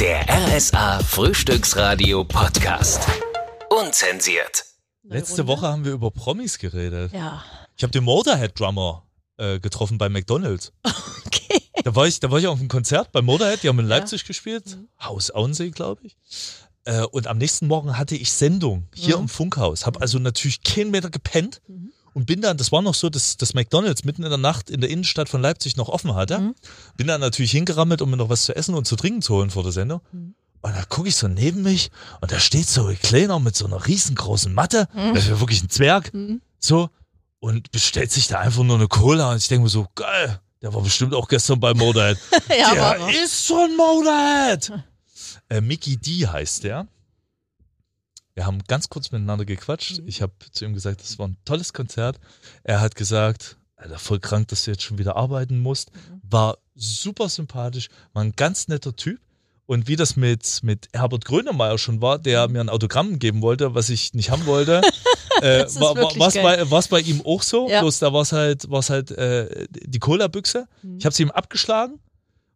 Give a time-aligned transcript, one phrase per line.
[0.00, 3.00] Der RSA Frühstücksradio Podcast.
[3.70, 4.66] Unzensiert.
[5.02, 7.12] Letzte Woche haben wir über Promis geredet.
[7.14, 7.42] Ja.
[7.76, 9.06] Ich habe den Motorhead-Drummer
[9.38, 10.72] äh, getroffen bei McDonalds.
[11.26, 11.60] Okay.
[11.82, 14.24] Da war ich, da war ich auf einem Konzert bei Motorhead, die haben in Leipzig
[14.24, 16.16] gespielt, Haus Auensee, glaube ich.
[16.84, 19.86] Äh, und am nächsten Morgen hatte ich Sendung hier im Funkhaus.
[19.86, 21.60] Habe also natürlich keinen Meter gepennt
[22.16, 24.80] und bin dann, das war noch so, dass das McDonalds mitten in der Nacht in
[24.80, 26.54] der Innenstadt von Leipzig noch offen hatte.
[26.96, 29.50] Bin dann natürlich hingerammelt, um mir noch was zu essen und zu trinken zu holen
[29.50, 30.00] vor der Sendung.
[30.62, 31.90] Und da gucke ich so neben mich
[32.22, 34.88] und da steht so ein Kleiner mit so einer riesengroßen Matte.
[34.94, 36.10] Das ist ja wirklich ein Zwerg.
[36.58, 36.88] So.
[37.38, 39.32] Und bestellt sich da einfach nur eine Cola.
[39.32, 42.16] Und ich denke mir so, geil, der war bestimmt auch gestern bei Motorhead.
[42.48, 43.24] Ja, der er.
[43.24, 44.72] ist schon Motorhead.
[45.50, 46.88] Äh, Mickey D heißt der.
[48.36, 50.02] Wir haben ganz kurz miteinander gequatscht.
[50.02, 50.08] Mhm.
[50.08, 52.20] Ich habe zu ihm gesagt, das war ein tolles Konzert.
[52.64, 55.90] Er hat gesagt, Alter, voll krank, dass du jetzt schon wieder arbeiten musst.
[55.94, 56.20] Mhm.
[56.30, 59.20] War super sympathisch, war ein ganz netter Typ.
[59.64, 63.74] Und wie das mit, mit Herbert Grönemeyer schon war, der mir ein Autogramm geben wollte,
[63.74, 64.82] was ich nicht haben wollte,
[65.42, 65.80] äh, Mhm.
[65.80, 67.68] War es bei, war's bei ihm auch so.
[67.70, 67.80] Ja.
[67.80, 70.68] Bloß da war es halt, war's halt äh, die Cola-Büchse.
[70.82, 70.98] Mhm.
[70.98, 71.98] Ich habe sie ihm abgeschlagen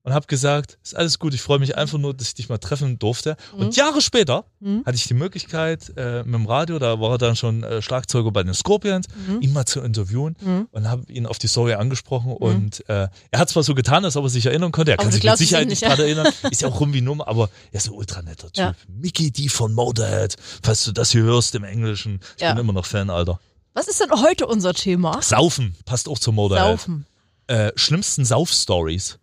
[0.02, 2.56] und habe gesagt, ist alles gut, ich freue mich einfach nur, dass ich dich mal
[2.58, 3.36] treffen durfte.
[3.52, 4.82] Und Jahre später Mhm.
[4.86, 8.30] hatte ich die Möglichkeit äh, mit dem Radio, da war er dann schon äh, Schlagzeuger
[8.30, 9.42] bei den Scorpions, Mhm.
[9.42, 10.36] ihn mal zu interviewen
[10.70, 14.16] und habe ihn auf die Story angesprochen und äh, er hat zwar so getan, als
[14.16, 16.62] ob er sich erinnern konnte, er Aber kann sich mit Sicherheit nicht dran erinnern, ist
[16.62, 18.56] ja auch rum wie Nummer, aber er ist ein ultra netter Typ.
[18.64, 18.74] Ja.
[18.88, 22.52] Mickey D von Motorhead, falls du das hier hörst im Englischen, ich Ja.
[22.52, 23.38] bin immer noch Fan, Alter.
[23.74, 25.22] Was ist denn heute unser Thema?
[25.22, 27.06] Saufen passt auch zum Motorhead Saufen.
[27.46, 29.18] äh, schlimmsten Sauf-Stories.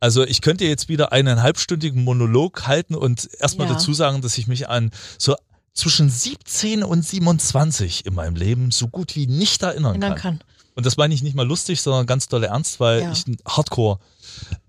[0.00, 3.74] Also ich könnte jetzt wieder einen halbstündigen Monolog halten und erstmal Ja.
[3.74, 5.34] dazu sagen, dass ich mich an so
[5.74, 10.38] zwischen 17 und 27 in meinem Leben so gut wie nicht erinnern Erinnern kann.
[10.38, 10.48] kann.
[10.74, 13.12] Und das meine ich nicht mal lustig, sondern ganz dolle ernst, weil Ja.
[13.12, 13.98] ich ein Hardcore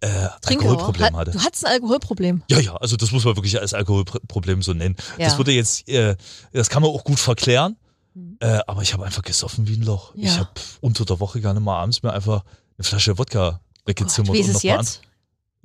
[0.02, 0.08] äh.
[0.46, 1.32] Alkoholproblem Hat- hatte.
[1.32, 2.42] Du hattest ein Alkoholproblem.
[2.50, 4.96] Ja, ja, also das muss man wirklich als Alkoholproblem so nennen.
[5.20, 5.26] Ja.
[5.28, 6.16] Das wurde jetzt, äh,
[6.52, 7.76] das kann man auch gut verklären.
[8.40, 10.16] Äh, aber ich habe einfach gesoffen wie ein Loch.
[10.16, 10.24] Mhm.
[10.24, 10.32] Ja.
[10.32, 10.50] Ich habe
[10.82, 12.44] unter der Woche gerne mal abends mir einfach
[12.78, 14.34] eine Flasche Wodka Gott, weggezimmert.
[14.34, 15.02] wie ist und es jetzt?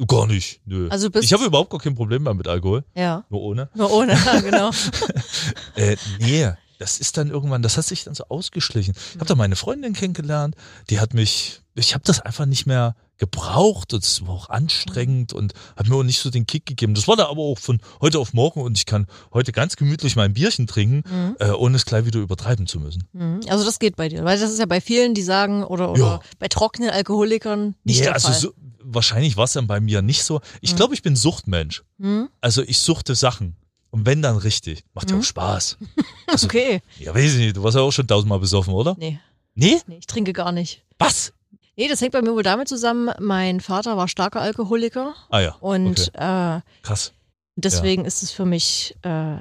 [0.09, 0.89] Gar nicht, nö.
[0.91, 3.25] Also bist- ich habe überhaupt gar kein Problem mehr mit Alkohol, Ja.
[3.31, 3.69] nur ohne.
[3.75, 4.71] Nur ohne, ja, genau.
[5.77, 8.95] Äh, nee, das ist dann irgendwann, das hat sich dann so ausgeschlichen.
[8.97, 9.21] Ich Mhm.
[9.21, 10.57] habe da meine Freundin kennengelernt,
[10.91, 15.33] die hat mich, ich habe das einfach nicht mehr gebraucht und es war auch anstrengend
[15.33, 15.39] Mhm.
[15.39, 16.95] und hat mir auch nicht so den Kick gegeben.
[16.95, 20.17] Das war da aber auch von heute auf morgen und ich kann heute ganz gemütlich
[20.17, 23.05] mein Bierchen trinken, äh, ohne es gleich wieder übertreiben zu müssen.
[23.13, 23.41] Mhm.
[23.49, 24.25] Also das geht bei dir.
[24.25, 26.21] Weil das ist ja bei vielen, die sagen, oder, oder Ja.
[26.41, 28.37] bei trockenen Alkoholikern nicht Nee, der also Fall.
[28.37, 28.41] Mhm.
[28.41, 28.53] so,
[28.95, 30.41] wahrscheinlich war es dann bei mir nicht so.
[30.61, 31.83] Ich glaube, ich bin Suchtmensch.
[31.99, 32.29] Hm?
[32.41, 33.57] Also ich suchte Sachen.
[33.91, 34.85] Und wenn dann richtig.
[34.95, 35.79] Macht ja auch Spaß.
[36.27, 36.81] Also, Okay.
[36.99, 37.57] Ja, weiß ich nicht.
[37.57, 38.97] Du warst ja auch schon tausendmal besoffen, oder?
[38.99, 39.19] Nee,
[39.55, 39.79] Nee?
[39.87, 40.83] nee, ich trinke gar nicht.
[40.99, 41.33] Was?
[41.77, 45.57] Nee, das hängt bei mir wohl damit zusammen, mein Vater war starker Alkoholiker Ah ja.
[45.61, 46.57] und okay.
[46.59, 47.13] äh, Krass.
[47.57, 49.37] deswegen ist es für mich äh,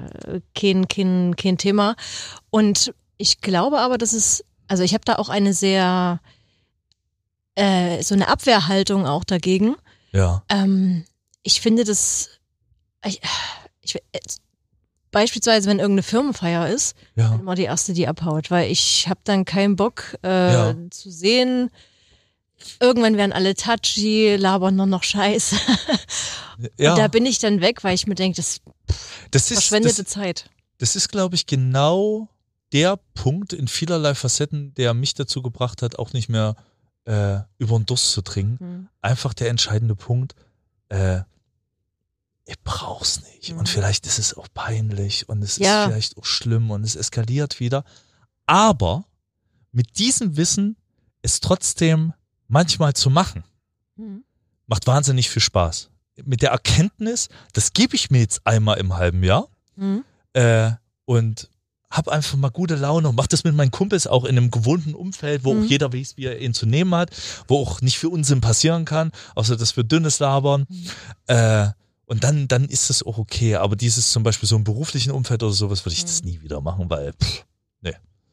[0.54, 1.96] kein, kein, kein Thema.
[2.50, 6.20] Und ich glaube aber, dass es, also ich habe da auch eine sehr,
[7.56, 9.76] äh, so eine Abwehrhaltung auch dagegen.
[10.12, 10.42] Ja.
[10.48, 11.04] Ähm,
[11.42, 12.30] ich finde das,
[13.04, 13.20] ich,
[13.82, 13.96] ich,
[15.10, 17.34] beispielsweise wenn irgendeine Firmenfeier ist, bin Ja.
[17.34, 20.74] immer die erste, die abhaut, weil ich habe dann keinen Bock äh, Ja.
[20.90, 21.70] zu sehen.
[22.80, 25.56] Irgendwann werden alle touchy, labern nur noch Scheiße.
[26.78, 26.92] ja.
[26.92, 28.60] Und da bin ich dann weg, weil ich mir denke, das
[29.30, 30.50] das ist, verschwendete das, Zeit.
[30.78, 32.28] das ist, glaube ich, genau
[32.72, 36.56] der Punkt in vielerlei Facetten, der mich dazu gebracht hat, auch nicht mehr
[37.06, 38.58] äh, über den Durst zu trinken.
[38.58, 38.88] Hm.
[39.02, 40.34] Einfach der entscheidende Punkt.
[40.88, 41.20] Äh,
[42.46, 43.52] ich brauch's nicht.
[43.52, 43.58] Mhm.
[43.60, 45.84] Und vielleicht ist es auch peinlich und es Ja.
[45.84, 47.84] ist vielleicht auch schlimm und es eskaliert wieder.
[48.46, 49.04] Aber
[49.72, 50.76] mit diesem Wissen
[51.22, 52.12] es trotzdem
[52.48, 53.44] manchmal zu machen,
[53.96, 54.24] Hm.
[54.66, 55.88] macht wahnsinnig viel Spaß.
[56.24, 60.04] Mit der Erkenntnis, das gebe ich mir jetzt einmal im halben Jahr Hm.
[60.34, 60.72] äh,
[61.06, 61.48] und
[61.96, 64.94] hab einfach mal gute Laune und mach das mit meinen Kumpels auch in einem gewohnten
[64.94, 65.64] Umfeld, wo Mhm.
[65.64, 67.10] auch jeder weiß, wie er ihn zu nehmen hat,
[67.48, 70.66] wo auch nicht viel Unsinn passieren kann, außer dass wir dünnes labern.
[70.68, 70.86] Mhm.
[71.28, 71.68] Äh,
[72.06, 73.56] und dann, dann ist es auch okay.
[73.56, 76.06] Aber dieses zum Beispiel so im beruflichen Umfeld oder sowas würde ich Mhm.
[76.08, 77.44] das nie wieder machen, weil, pff,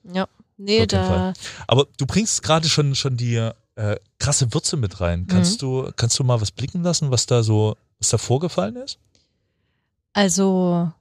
[0.03, 0.27] Ja.
[0.57, 1.03] Nee, Auf jeden da.
[1.07, 1.33] Fall.
[1.67, 3.35] aber du bringst gerade schon, schon die
[3.75, 5.25] äh, krasse Würze mit rein.
[5.27, 8.97] Kannst du, kannst du mal was blicken lassen, was da so, was da vorgefallen ist?
[10.13, 10.91] Also,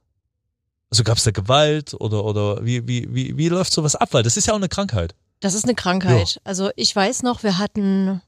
[0.91, 4.09] Also gab es da Gewalt oder, oder wie, wie, wie, wie läuft sowas ab?
[4.11, 5.15] Weil das ist ja auch eine Krankheit.
[5.39, 6.39] das ist eine Krankheit.
[6.43, 8.21] Also ich weiß noch, wir hatten.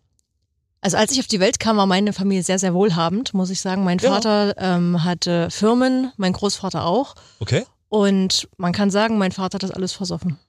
[0.82, 3.62] Also als ich auf die Welt kam, war meine Familie sehr, sehr wohlhabend, muss ich
[3.62, 3.84] sagen.
[3.86, 4.12] Mein Ja.
[4.14, 7.16] Vater ähm, hatte Firmen, mein Großvater auch.
[7.40, 7.66] Okay?
[7.90, 10.40] Und man kann sagen, mein Vater hat das alles versoffen.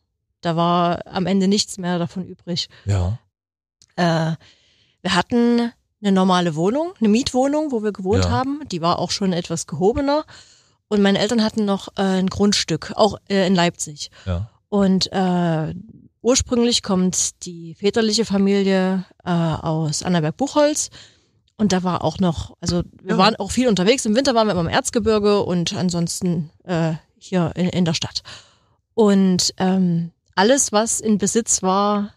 [0.40, 2.68] Da war am Ende nichts mehr davon übrig.
[2.84, 3.18] Ja.
[3.96, 4.32] Äh,
[5.02, 5.72] wir hatten
[6.02, 8.30] eine normale Wohnung, eine Mietwohnung, wo wir gewohnt Ja.
[8.30, 8.60] haben.
[8.72, 10.24] Die war auch schon etwas gehobener.
[10.88, 14.10] Und meine Eltern hatten noch äh, ein Grundstück, auch äh, in Leipzig.
[14.26, 14.50] Ja.
[14.68, 15.74] Und äh,
[16.22, 20.90] ursprünglich kommt die väterliche Familie äh, aus Annaberg-Buchholz.
[21.56, 23.18] Und da war auch noch, also wir Ja.
[23.18, 24.04] waren auch viel unterwegs.
[24.04, 28.22] Im Winter waren wir immer im Erzgebirge und ansonsten äh, hier in, in der Stadt.
[28.94, 32.12] Und ähm, alles, was in Besitz war,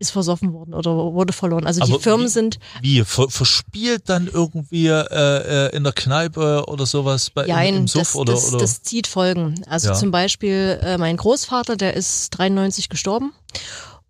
[0.00, 1.66] ist versoffen worden oder wurde verloren.
[1.66, 3.04] Also Aber die Firmen wie- sind Wie?
[3.04, 7.88] Ver verspielt dann irgendwie äh, äh, in der Kneipe oder sowas bei, Ja, im, im
[7.88, 8.58] Suff das, oder, das, oder?
[8.58, 9.62] das zieht Folgen.
[9.68, 9.94] Also Ja.
[9.94, 13.32] zum Beispiel äh, mein Großvater, der ist 93 gestorben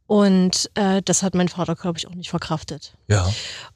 [0.06, 2.94] und äh, das hat mein Vater, glaube ich, auch nicht verkraftet.
[3.08, 3.30] ja.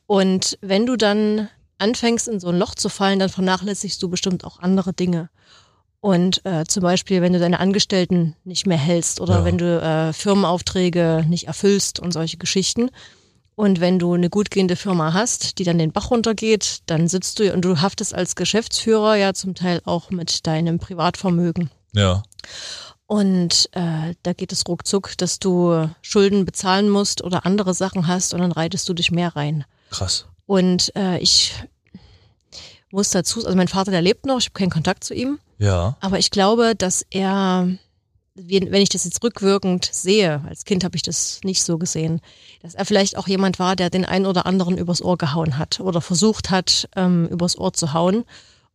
[0.06, 4.42] Und wenn du dann anfängst, in so ein Loch zu fallen, dann vernachlässigst du bestimmt
[4.44, 5.28] auch andere Dinge.
[6.00, 9.44] Und äh, zum Beispiel, wenn du deine Angestellten nicht mehr hältst oder Ja.
[9.44, 12.90] wenn du äh, Firmenaufträge nicht erfüllst und solche Geschichten.
[13.56, 17.40] Und wenn du eine gut gehende Firma hast, die dann den Bach runtergeht, dann sitzt
[17.40, 21.68] du und du haftest als Geschäftsführer ja zum Teil auch mit deinem Privatvermögen.
[21.92, 22.22] Ja.
[23.06, 28.34] Und äh, da geht es ruckzuck, dass du Schulden bezahlen musst oder andere Sachen hast
[28.34, 29.64] und dann reitest du dich mehr rein.
[29.90, 30.26] Krass.
[30.46, 31.54] Und äh, ich
[32.90, 35.96] muss dazu, also mein Vater, der lebt noch, ich habe keinen Kontakt zu ihm, Ja.
[36.00, 37.68] aber ich glaube, dass er,
[38.34, 42.20] wenn ich das jetzt rückwirkend sehe, als Kind habe ich das nicht so gesehen,
[42.62, 45.80] dass er vielleicht auch jemand war, der den einen oder anderen übers Ohr gehauen hat
[45.80, 48.24] oder versucht hat, ähm, übers Ohr zu hauen.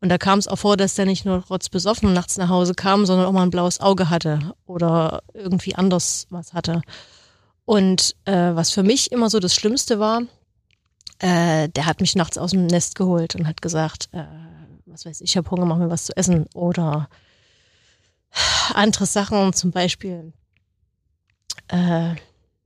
[0.01, 3.05] Und da kam es auch vor, dass der nicht nur rotzbesoffen nachts nach Hause kam,
[3.05, 6.81] sondern auch mal ein blaues Auge hatte oder irgendwie anders was hatte.
[7.63, 10.23] Und äh, was für mich immer so das Schlimmste war,
[11.23, 14.25] äh, der hat mich nachts aus dem Nest geholt und hat gesagt, äh,
[14.85, 16.47] was weiß ich, ich habe Hunger, mach mir was zu essen.
[16.53, 17.09] Oder
[18.73, 20.33] andere Sachen, zum Beispiel
[21.69, 22.15] äh,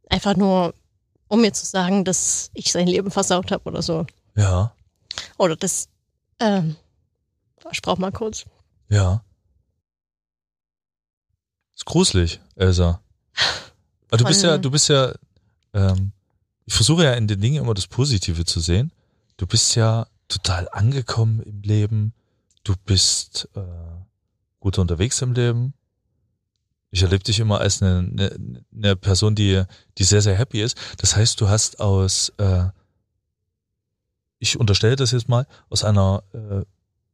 [0.09, 0.73] einfach nur,
[1.27, 4.07] um mir zu sagen, dass ich sein Leben versaut habe oder so.
[4.35, 4.73] Ja.
[5.37, 5.87] Oder das,
[6.39, 6.77] ähm,
[7.71, 8.45] ich brauch mal kurz.
[8.89, 9.23] Ja.
[11.75, 13.01] Ist gruselig, Elsa.
[14.09, 15.13] Aber du bist ja, du bist ja,
[15.75, 16.11] ähm,
[16.67, 18.91] ich versuche ja in den Dingen immer das Positive zu sehen.
[19.37, 22.13] Du bist ja total angekommen im Leben.
[22.63, 23.61] Du bist äh,
[24.59, 25.73] gut unterwegs im Leben.
[26.91, 29.63] Ich erlebe dich immer als eine, eine, eine Person, die,
[29.97, 30.77] die sehr, sehr happy ist.
[30.97, 32.65] Das heißt, du hast aus, äh,
[34.39, 36.65] ich unterstelle das jetzt mal, aus einer äh,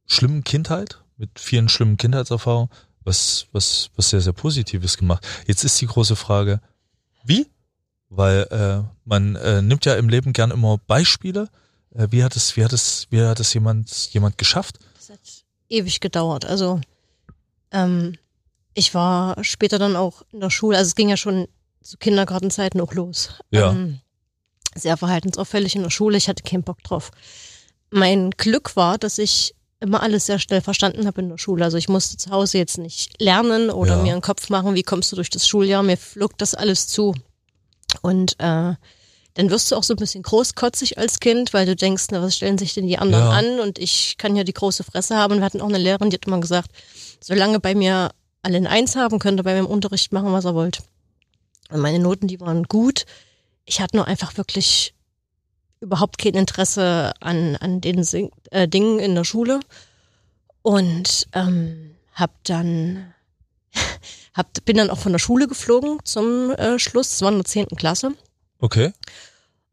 [0.07, 2.69] schlimmen Kindheit, mit vielen schlimmen Kindheitserfahrungen,
[3.03, 5.27] was, was, was sehr, sehr Positives gemacht.
[5.45, 6.59] Jetzt ist die große Frage,
[7.23, 7.45] wie?
[8.15, 11.49] Weil äh, man äh, nimmt ja im Leben gern immer Beispiele.
[11.95, 14.77] Äh, wie hat es, wie hat es, wie hat es jemand, jemand geschafft?
[14.95, 15.19] Das hat
[15.69, 16.45] ewig gedauert.
[16.45, 16.79] Also
[17.71, 18.17] ähm,
[18.75, 21.47] ich war später dann auch in der Schule, also es ging ja schon
[21.81, 23.29] zu Kindergartenzeiten auch los.
[23.51, 23.71] Ja.
[23.71, 23.99] Ähm,
[24.75, 27.11] sehr verhaltensauffällig in der Schule, ich hatte keinen Bock drauf.
[27.91, 31.63] Mein Glück war, dass ich immer alles sehr schnell verstanden habe in der Schule.
[31.65, 34.01] Also ich musste zu Hause jetzt nicht lernen oder Ja.
[34.01, 37.13] mir einen Kopf machen, wie kommst du durch das Schuljahr, mir flog das alles zu.
[38.01, 38.73] Und äh,
[39.35, 42.35] dann wirst du auch so ein bisschen großkotzig als Kind, weil du denkst, na, was
[42.35, 43.31] stellen sich denn die anderen Ja.
[43.31, 43.59] an?
[43.59, 45.33] Und ich kann ja die große Fresse haben.
[45.33, 46.69] Und wir hatten auch eine Lehrerin, die hat immer gesagt,
[47.19, 48.11] solange bei mir
[48.43, 50.79] alle ein Eins haben, könnt ihr bei mir im Unterricht machen, was ihr wollt.
[51.69, 53.05] Und meine Noten, die waren gut.
[53.65, 54.93] Ich hatte nur einfach wirklich
[55.79, 59.61] überhaupt kein Interesse an, an den Sing äh, Dingen in der Schule.
[60.61, 63.13] Und ähm, hab dann
[64.33, 67.09] hab, bin dann auch von der Schule geflogen zum äh, Schluss.
[67.11, 68.11] Das war in der zehnten Klasse.
[68.59, 68.93] Okay.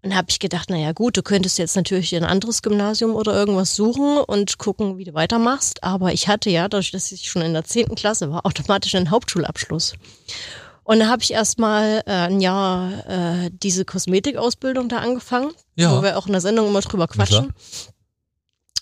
[0.02, 3.76] Und habe ich gedacht, naja gut, du könntest jetzt natürlich ein anderes Gymnasium oder irgendwas
[3.76, 5.84] suchen und gucken, wie du weitermachst.
[5.84, 9.10] Aber ich hatte ja, dadurch, dass ich schon in der zehnten Klasse war, automatisch einen
[9.10, 9.92] Hauptschulabschluss.
[10.84, 15.96] Und da habe ich erstmal äh, ein Jahr äh, diese Kosmetikausbildung da angefangen, Ja.
[15.96, 17.52] wo wir auch in der Sendung immer drüber quatschen.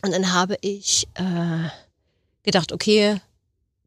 [0.02, 1.68] Und dann habe ich äh,
[2.44, 3.20] gedacht, okay,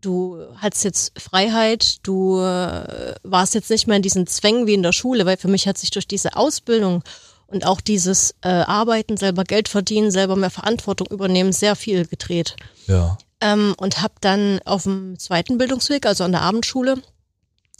[0.01, 4.83] du hattest jetzt Freiheit, du äh, warst jetzt nicht mehr in diesen Zwängen wie in
[4.83, 7.03] der Schule, weil für mich hat sich durch diese Ausbildung
[7.47, 12.55] und auch dieses äh, Arbeiten, selber Geld verdienen, selber mehr Verantwortung übernehmen, sehr viel gedreht.
[12.87, 13.17] Ja.
[13.41, 17.01] Ähm, und habe dann auf dem zweiten Bildungsweg, also an der Abendschule,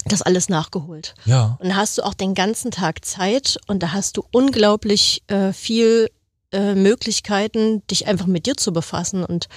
[0.06, 1.14] das alles nachgeholt.
[1.26, 1.58] Ja.
[1.60, 5.54] Und da hast du auch den ganzen Tag Zeit und da hast du unglaublich äh,
[5.54, 6.10] viel
[6.52, 9.48] äh, Möglichkeiten, dich einfach mit dir zu befassen und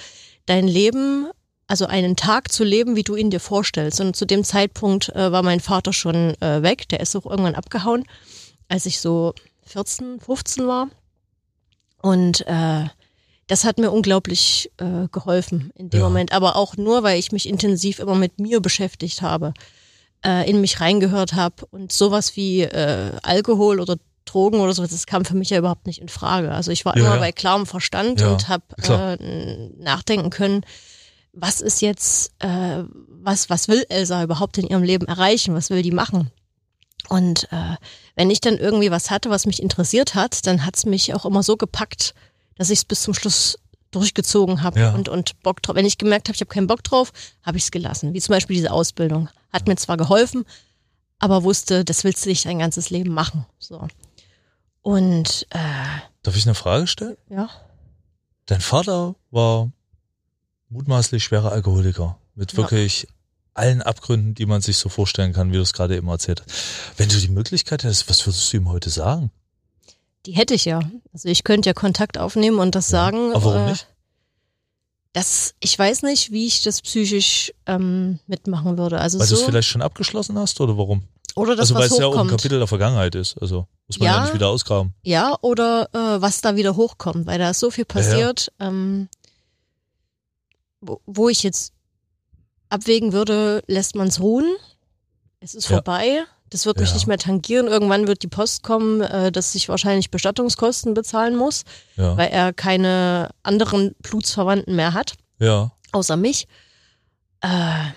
[0.45, 1.27] dein Leben,
[1.67, 3.99] also einen Tag zu leben, wie du ihn dir vorstellst.
[4.01, 7.55] Und zu dem Zeitpunkt äh, war mein Vater schon äh, weg, der ist auch irgendwann
[7.55, 8.03] abgehauen,
[8.67, 9.33] als ich so
[9.65, 10.89] 14, 15 war.
[12.01, 12.85] Und äh,
[13.47, 16.07] das hat mir unglaublich äh, geholfen in dem Ja.
[16.07, 19.53] Moment, aber auch nur, weil ich mich intensiv immer mit mir beschäftigt habe,
[20.25, 25.05] äh, in mich reingehört habe und sowas wie äh, Alkohol oder Drogen oder so, das
[25.05, 26.51] kam für mich ja überhaupt nicht in Frage.
[26.51, 27.19] Also ich war Ja, immer ja.
[27.19, 30.65] bei klarem Verstand und habe äh, nachdenken können,
[31.35, 35.81] was ist jetzt, äh, was, was will Elsa überhaupt in ihrem Leben erreichen, was will
[35.81, 36.31] die machen?
[37.09, 37.75] Und äh,
[38.15, 41.43] wenn ich dann irgendwie was hatte, was mich interessiert hat, dann hat's mich auch immer
[41.43, 42.13] so gepackt,
[42.57, 43.59] dass ich es bis zum Schluss
[43.91, 44.93] durchgezogen habe Ja.
[44.93, 45.75] und, und Bock drauf.
[45.75, 47.11] Wenn ich gemerkt habe, ich habe keinen Bock drauf,
[47.43, 48.13] habe ich es gelassen.
[48.13, 49.29] Wie zum Beispiel diese Ausbildung.
[49.53, 50.45] Hat mir zwar geholfen,
[51.19, 53.45] aber wusste, das willst du nicht dein ganzes Leben machen.
[53.59, 53.87] So.
[54.81, 55.59] Und äh,
[56.23, 57.17] Darf ich eine Frage stellen?
[57.29, 57.49] ja,
[58.47, 59.69] Dein Vater war
[60.75, 62.57] mutmaßlich schwerer Alkoholiker mit Ja.
[62.59, 63.07] wirklich
[63.53, 66.53] allen Abgründen, die man sich so vorstellen kann, wie du es gerade eben erzählt hast.
[66.97, 69.31] Wenn du die Möglichkeit hättest, was würdest du ihm heute sagen?
[70.25, 70.79] die hätte ich ja.
[71.13, 73.31] Also ich könnte ja Kontakt aufnehmen und das sagen.
[73.35, 73.87] Aber warum äh, nicht?
[75.13, 78.99] Das, ich weiß nicht, wie ich das psychisch ähm, mitmachen würde.
[78.99, 81.03] Also Weil du so, es vielleicht schon abgeschlossen hast oder warum?
[81.35, 82.31] oder das, also weil was es ja auch ein hochkommt.
[82.31, 83.37] Kapitel der Vergangenheit ist.
[83.39, 84.21] Also muss man ja, Ja.
[84.23, 84.95] nicht wieder ausgraben.
[85.03, 89.07] Ja, oder äh, was da wieder hochkommt, weil da ist so viel passiert, ähm,
[91.05, 91.73] wo, ich jetzt
[92.69, 94.55] abwägen würde, lässt man es ruhen,
[95.39, 95.77] es ist Ja.
[95.77, 96.95] vorbei, das wird mich Ja.
[96.95, 101.63] nicht mehr tangieren, irgendwann wird die Post kommen, äh, dass ich wahrscheinlich Bestattungskosten bezahlen muss,
[101.95, 102.17] Ja.
[102.17, 105.71] weil er keine anderen Blutsverwandten mehr hat, Ja.
[105.91, 106.47] außer mich.
[107.41, 107.91] Äh,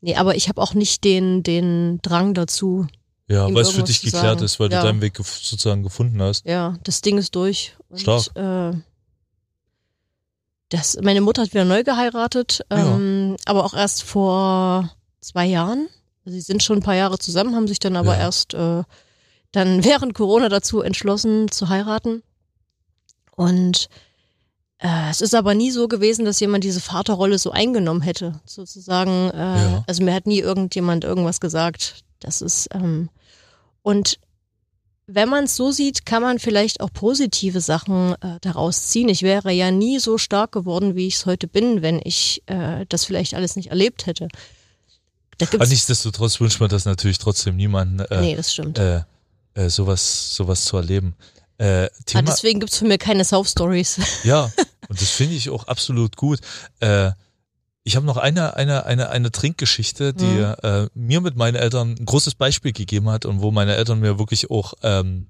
[0.00, 2.86] nee, aber ich habe auch nicht den, den Drang dazu,
[3.28, 4.44] Ja, weil es für dich geklärt sagen.
[4.44, 6.46] ist, weil du deinen Weg sozusagen gefunden hast.
[6.46, 7.76] Ja, das Ding ist durch.
[7.88, 8.36] Und, Stark.
[8.36, 8.78] Äh,
[10.70, 12.94] das, meine Mutter hat wieder neu geheiratet, Ja.
[12.94, 15.88] ähm, aber auch erst vor zwei Jahren.
[16.24, 18.20] Also sie sind schon ein paar Jahre zusammen, haben sich dann aber Ja.
[18.20, 18.82] erst äh,
[19.52, 22.22] dann während Corona dazu entschlossen zu heiraten.
[23.34, 23.88] Und
[24.78, 29.30] äh, es ist aber nie so gewesen, dass jemand diese Vaterrolle so eingenommen hätte, sozusagen.
[29.30, 29.36] Äh,
[29.72, 29.84] Ja.
[29.86, 32.04] Also mir hat nie irgendjemand irgendwas gesagt.
[32.20, 33.08] Das ist ähm,
[33.82, 34.18] und
[35.10, 39.08] wenn man es so sieht, kann man vielleicht auch positive Sachen äh, daraus ziehen.
[39.08, 42.84] Ich wäre ja nie so stark geworden, wie ich es heute bin, wenn ich äh,
[42.88, 44.28] das vielleicht alles nicht erlebt hätte.
[45.38, 48.78] Da Aber nichtsdestotrotz wünscht man das natürlich trotzdem niemanden, äh, nee, das stimmt.
[48.78, 49.02] äh,
[49.54, 51.14] äh, sowas, sowas zu erleben.
[51.56, 53.98] Äh, Ah, Thema, deswegen gibt's für mich keine Soft-Stories.
[54.24, 54.44] Ja,
[54.88, 56.40] und das finde ich auch absolut gut.
[56.80, 57.12] Äh,
[57.88, 60.54] ich habe noch eine, eine, eine, eine Trinkgeschichte, die Mhm.
[60.62, 64.18] äh, mir mit meinen Eltern ein großes Beispiel gegeben hat und wo meine Eltern mir
[64.18, 65.28] wirklich auch ähm,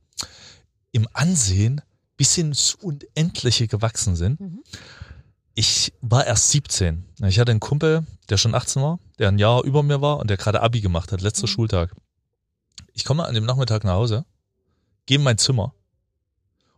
[0.92, 1.80] im Ansehen
[2.16, 4.40] bis ins Unendliche gewachsen sind.
[4.40, 4.58] Mhm.
[5.54, 7.04] Ich war erst 17.
[7.26, 10.28] Ich hatte einen Kumpel, der schon 18 war, der ein Jahr über mir war und
[10.28, 11.50] der gerade Abi gemacht hat, letzter Mhm.
[11.52, 11.94] Schultag.
[12.92, 14.24] Ich komme an dem Nachmittag nach Hause,
[15.06, 15.74] gehe in mein Zimmer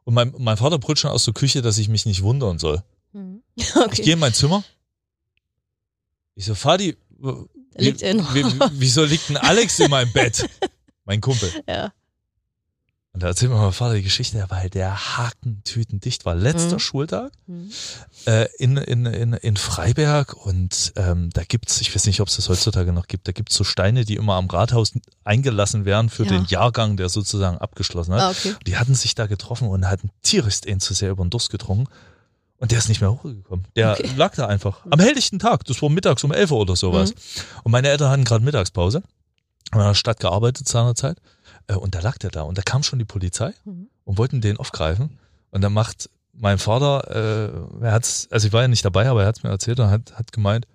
[0.04, 2.82] und mein, mein Vater brüllt schon aus der Küche, dass ich mich nicht wundern soll.
[3.12, 3.42] Mhm.
[3.54, 4.02] Ich Okay.
[4.02, 4.62] gehe in mein Zimmer.
[6.40, 6.96] Ich so, Fadi,
[7.76, 8.14] liegt wie,
[8.46, 10.48] wie, wieso liegt ein Alex in meinem Bett?
[11.04, 11.52] Mein Kumpel.
[11.68, 11.92] Ja.
[13.12, 16.34] Und da erzählt mir mein Vater die Geschichte, weil der hakentütendicht war.
[16.34, 16.78] Letzter Mhm.
[16.78, 17.70] Schultag Mhm.
[18.24, 22.36] äh, in, in, in, in Freiberg und ähm, da gibt's, ich weiß nicht, ob es
[22.36, 24.92] das heutzutage noch gibt, da gibt's so Steine, die immer am Rathaus
[25.24, 26.30] eingelassen werden für Ja.
[26.30, 28.20] den Jahrgang, der sozusagen abgeschlossen hat.
[28.22, 28.54] Ah, okay.
[28.66, 31.92] Die hatten sich da getroffen und hatten tierisch einen zu sehr über den Durst getrunken.
[32.60, 33.66] Und der ist nicht mehr hochgekommen.
[33.74, 34.10] Der Okay.
[34.16, 34.84] lag da einfach.
[34.90, 35.64] Am helllichten Tag.
[35.64, 37.10] Das war mittags um 11 Uhr oder sowas.
[37.14, 37.16] Mhm.
[37.64, 39.02] Und meine Eltern hatten gerade Mittagspause.
[39.72, 41.16] Haben in der Stadt gearbeitet seinerzeit.
[41.66, 42.42] Äh, Und da lag der da.
[42.42, 43.88] Und da kam schon die Polizei Mhm.
[44.04, 45.18] und wollten den aufgreifen.
[45.50, 47.10] Und dann macht mein Vater,
[47.80, 49.90] äh, er hat's, also ich war ja nicht dabei, aber er hat's mir erzählt und
[49.90, 50.66] hat, hat gemeint,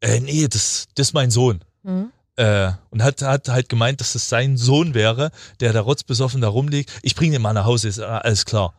[0.00, 1.60] äh, nee, das, das ist mein Sohn.
[1.84, 2.10] Mhm.
[2.36, 6.48] Äh, und hat, hat halt gemeint, dass es sein Sohn wäre, der da rotzbesoffen da
[6.48, 6.90] rumliegt.
[7.02, 8.74] Ich bringe den mal nach Hause, ist äh, alles klar.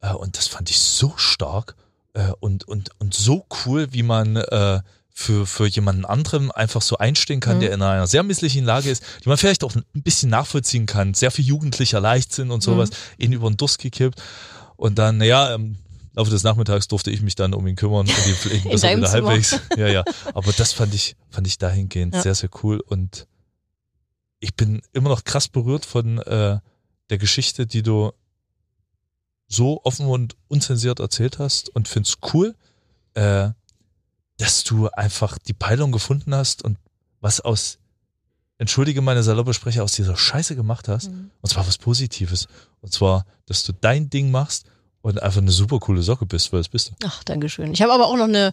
[0.00, 1.74] Äh, und das fand ich so stark
[2.14, 4.80] äh, und, und, und so cool, wie man äh,
[5.12, 7.60] für, für jemanden anderen einfach so einstehen kann, Mhm.
[7.60, 11.14] der in einer sehr misslichen Lage ist, die man vielleicht auch ein bisschen nachvollziehen kann.
[11.14, 14.22] Sehr viel jugendlicher Leichtsinn und sowas, ihn über den Durst gekippt.
[14.76, 15.76] Und dann, naja, im
[16.14, 18.82] Laufe des Nachmittags durfte ich mich dann um ihn kümmern und ihn pflegen, In bis
[18.82, 19.28] er wieder Zimmer.
[19.28, 19.60] halbwegs.
[19.76, 20.04] Ja, ja.
[20.34, 22.22] Aber das fand ich, fand ich dahingehend Ja.
[22.22, 22.80] sehr, sehr cool.
[22.80, 23.26] Und
[24.38, 26.58] ich bin immer noch krass berührt von äh,
[27.10, 28.12] der Geschichte, die du
[29.50, 32.54] so offen und unzensiert erzählt hast und find's cool,
[33.14, 33.50] äh,
[34.38, 36.78] dass du einfach die Peilung gefunden hast und
[37.20, 37.78] was aus,
[38.56, 41.10] entschuldige meine saloppe Sprecher, aus dieser Scheiße gemacht hast.
[41.10, 41.30] Mhm.
[41.42, 42.46] Und zwar was Positives.
[42.80, 44.64] Und zwar, dass du dein Ding machst
[45.02, 46.92] und einfach eine super coole Socke bist, weil das bist du.
[47.04, 47.72] Ach, Dankeschön.
[47.72, 48.52] Ich habe aber auch noch eine,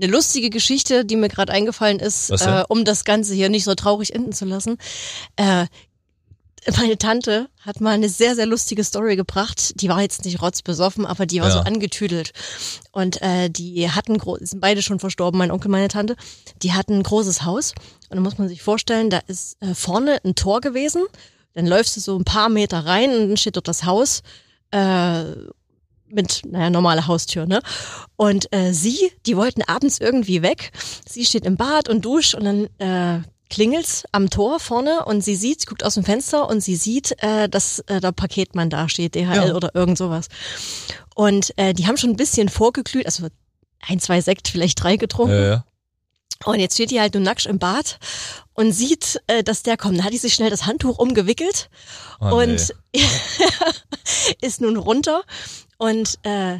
[0.00, 3.74] eine lustige Geschichte, die mir gerade eingefallen ist, äh, um das Ganze hier nicht so
[3.74, 4.78] traurig enden zu lassen.
[5.36, 5.66] Äh,
[6.78, 9.80] meine Tante hat mal eine sehr, sehr lustige Story gebracht.
[9.80, 11.54] Die war jetzt nicht rotzbesoffen, aber die war Ja.
[11.54, 12.32] so angetüdelt.
[12.92, 16.16] Und äh, die hatten, sind beide schon verstorben, mein Onkel, meine Tante.
[16.62, 17.72] Die hatten ein großes Haus.
[18.10, 21.02] Und da muss man sich vorstellen, da ist äh, vorne ein Tor gewesen.
[21.54, 24.22] dann läufst du so ein paar Meter rein und dann steht dort das Haus
[24.72, 25.22] äh,
[26.08, 27.60] mit, naja, normale Haustür, ne?
[28.16, 30.70] Und äh, sie, die wollten abends irgendwie weg.
[31.08, 35.36] Sie steht im Bad und duscht und dann äh, klingelt's am Tor vorne und sie
[35.36, 38.88] sieht, sie guckt aus dem Fenster und sie sieht, äh, dass äh, der Paketmann da
[38.88, 39.54] steht, DHL Ja.
[39.54, 40.28] oder irgend sowas.
[41.14, 43.28] Und äh, die haben schon ein bisschen vorgeglüht, also
[43.86, 45.34] ein, zwei Sekt, vielleicht drei getrunken.
[45.34, 45.64] Ja, ja.
[46.44, 47.98] Und jetzt steht die halt nur nackt im Bad
[48.52, 49.96] und sieht, äh, dass der kommt.
[49.98, 51.70] Dann hat die sich schnell das Handtuch umgewickelt
[52.20, 52.74] Oh, und
[54.42, 55.22] ist nun runter
[55.78, 56.58] und äh,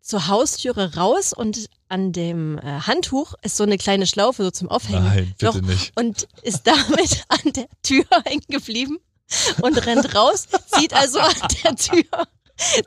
[0.00, 4.68] zur Haustüre raus und an dem äh, Handtuch ist so eine kleine Schlaufe so zum.
[4.68, 5.04] Aufhängen.
[5.04, 5.92] Nein, bitte noch nicht.
[5.96, 8.98] Und ist damit an der Tür hängen geblieben
[9.62, 12.04] und rennt raus, zieht also an der Tür,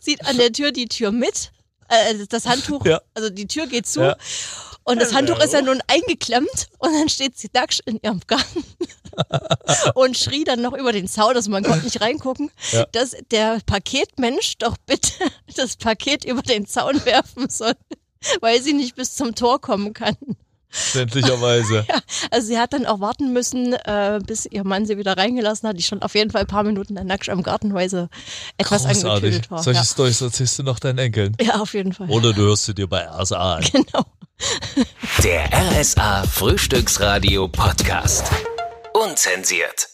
[0.01, 1.51] zieht an der Tür die Tür mit,
[1.89, 3.01] äh, das Handtuch, Ja.
[3.13, 4.17] also die Tür geht zu Ja.
[4.83, 8.63] und das Handtuch ist ja nun eingeklemmt und dann steht sie nackt in ihrem Garten
[9.95, 12.85] und schrie dann noch über den Zaun, also man konnte nicht reingucken, Ja.
[12.91, 15.11] dass der Paketmensch doch bitte
[15.55, 17.73] das Paket über den Zaun werfen soll,
[18.41, 20.15] weil sie nicht bis zum Tor kommen kann.
[20.71, 21.85] Verständlicherweise.
[22.31, 25.77] Also sie hat dann auch warten müssen, äh, bis ihr Mann sie wieder reingelassen hat.
[25.77, 28.07] Die stand auf jeden Fall ein paar Minuten dann nackt am Garten, weil sie
[28.57, 29.05] etwas Großartig.
[29.05, 29.63] angetüdelt war.
[29.63, 29.85] Solche Ja.
[29.85, 31.35] Stories erzählst du noch deinen Enkeln.
[31.41, 32.07] ja, auf jeden Fall.
[32.09, 33.63] Oder du hörst sie dir bei RSA an.
[33.71, 34.05] Genau.
[35.23, 38.25] Der RSA Frühstücksradio Podcast.
[38.93, 39.87] Unzensiert.